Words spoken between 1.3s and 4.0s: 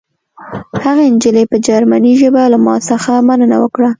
په جرمني ژبه له ما څخه مننه وکړه